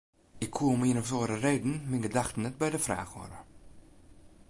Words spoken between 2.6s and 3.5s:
by de fraach hâlde.